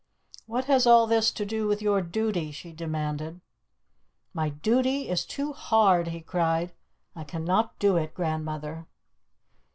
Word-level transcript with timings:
"What 0.47 0.65
has 0.65 0.87
all 0.87 1.05
this 1.05 1.29
to 1.31 1.45
do 1.45 1.67
with 1.67 1.79
your 1.79 2.01
duty?" 2.01 2.51
she 2.51 2.71
demanded. 2.73 3.39
"My 4.33 4.49
duty 4.49 5.07
is 5.07 5.23
too 5.27 5.53
hard," 5.53 6.07
he 6.07 6.21
cried. 6.21 6.73
"I 7.15 7.23
cannot 7.23 7.77
do 7.77 7.97
it, 7.97 8.15
grandmother!" 8.15 8.87